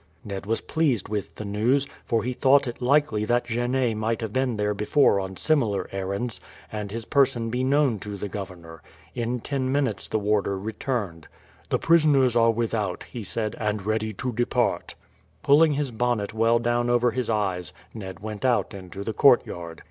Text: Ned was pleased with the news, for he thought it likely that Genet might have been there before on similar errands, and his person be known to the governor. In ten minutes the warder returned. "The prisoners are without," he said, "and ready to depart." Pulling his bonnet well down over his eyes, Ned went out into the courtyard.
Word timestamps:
Ned 0.25 0.47
was 0.47 0.61
pleased 0.61 1.09
with 1.09 1.35
the 1.35 1.45
news, 1.45 1.87
for 2.05 2.23
he 2.23 2.33
thought 2.33 2.65
it 2.65 2.81
likely 2.81 3.23
that 3.25 3.45
Genet 3.45 3.95
might 3.95 4.21
have 4.21 4.33
been 4.33 4.57
there 4.57 4.73
before 4.73 5.19
on 5.19 5.35
similar 5.37 5.87
errands, 5.91 6.41
and 6.71 6.89
his 6.89 7.05
person 7.05 7.51
be 7.51 7.63
known 7.63 7.99
to 7.99 8.17
the 8.17 8.27
governor. 8.27 8.81
In 9.13 9.41
ten 9.41 9.71
minutes 9.71 10.07
the 10.07 10.17
warder 10.17 10.57
returned. 10.57 11.27
"The 11.69 11.77
prisoners 11.77 12.35
are 12.35 12.49
without," 12.49 13.03
he 13.03 13.23
said, 13.23 13.55
"and 13.59 13.85
ready 13.85 14.11
to 14.13 14.31
depart." 14.31 14.95
Pulling 15.43 15.73
his 15.73 15.91
bonnet 15.91 16.33
well 16.33 16.57
down 16.57 16.89
over 16.89 17.11
his 17.11 17.29
eyes, 17.29 17.71
Ned 17.93 18.21
went 18.21 18.43
out 18.43 18.73
into 18.73 19.03
the 19.03 19.13
courtyard. 19.13 19.79